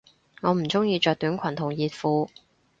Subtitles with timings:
[0.41, 2.27] 我唔鍾意着短裙同熱褲